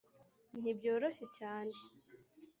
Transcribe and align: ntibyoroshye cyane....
ntibyoroshye 0.59 1.25
cyane.... 1.37 1.75